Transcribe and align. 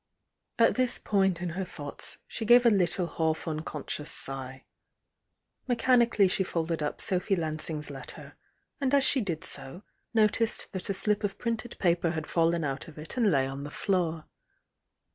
At 0.57 0.73
this 0.77 0.97
point 0.97 1.41
in 1.43 1.49
her 1.49 1.63
thoughts 1.63 2.17
she 2.27 2.43
gave 2.43 2.65
a 2.65 2.71
little 2.71 3.05
half 3.05 3.47
unconscious 3.47 4.09
sigh. 4.09 4.65
Mechanically 5.67 6.27
she 6.27 6.43
folded 6.43 6.81
up 6.81 6.99
Sophy 6.99 7.35
Lansing's 7.35 7.91
letter, 7.91 8.35
and 8.79 8.95
as 8.95 9.03
she 9.03 9.21
did 9.21 9.43
so, 9.43 9.83
noticed 10.11 10.73
that 10.73 10.89
a 10.89 10.95
slip 10.95 11.23
of 11.23 11.37
printed 11.37 11.77
paper 11.77 12.09
had 12.09 12.25
fallen 12.25 12.63
out 12.63 12.87
of 12.87 12.97
it 12.97 13.15
and 13.15 13.29
lay 13.29 13.45
on 13.45 13.63
the 13.63 13.69
floor. 13.69 14.27